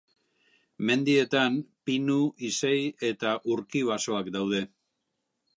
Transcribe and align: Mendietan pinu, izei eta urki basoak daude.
Mendietan 0.89 1.59
pinu, 1.89 2.17
izei 2.49 2.75
eta 3.13 3.37
urki 3.57 3.85
basoak 3.93 4.33
daude. 4.39 4.65